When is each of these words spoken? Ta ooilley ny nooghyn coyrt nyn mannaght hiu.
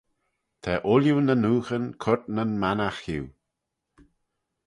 Ta 0.63 0.73
ooilley 0.91 1.19
ny 1.25 1.35
nooghyn 1.37 1.85
coyrt 2.03 2.25
nyn 2.35 2.51
mannaght 2.61 3.01
hiu. 3.05 3.23